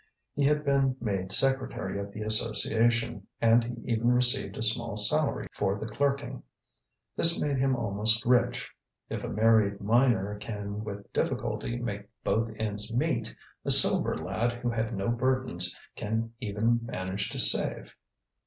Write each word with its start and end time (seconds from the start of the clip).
He 0.33 0.43
had 0.45 0.65
been 0.65 0.95
made 0.99 1.31
secretary 1.31 1.99
of 1.99 2.11
the 2.11 2.23
association 2.23 3.27
and 3.39 3.63
he 3.63 3.91
even 3.93 4.11
received 4.11 4.57
a 4.57 4.63
small 4.63 4.97
salary 4.97 5.45
for 5.55 5.77
the 5.77 5.85
clerking. 5.85 6.41
This 7.15 7.39
made 7.39 7.57
him 7.59 7.75
almost 7.75 8.25
rich. 8.25 8.67
If 9.09 9.23
a 9.23 9.27
married 9.29 9.79
miner 9.79 10.37
can 10.39 10.83
with 10.83 11.13
difficulty 11.13 11.77
make 11.77 12.09
both 12.23 12.49
ends 12.57 12.91
meet, 12.91 13.35
a 13.63 13.69
sober 13.69 14.17
lad 14.17 14.53
who 14.53 14.71
has 14.71 14.91
no 14.91 15.09
burdens 15.09 15.77
can 15.95 16.33
even 16.39 16.79
manage 16.81 17.29
to 17.29 17.37
save. 17.37 17.95